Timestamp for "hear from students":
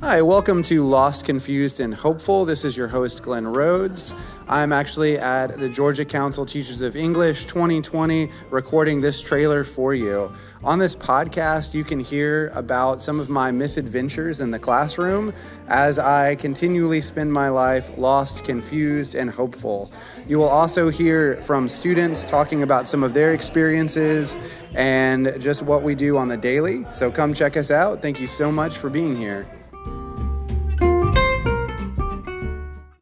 20.90-22.22